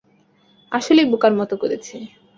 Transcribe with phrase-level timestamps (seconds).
[0.71, 1.95] আসলেই বোকার মত করেছি!